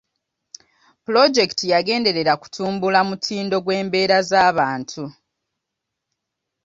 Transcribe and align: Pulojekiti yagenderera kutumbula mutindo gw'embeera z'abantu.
Pulojekiti 1.03 1.65
yagenderera 1.73 2.33
kutumbula 2.41 2.99
mutindo 3.09 3.55
gw'embeera 3.65 4.17
z'abantu. 4.29 5.03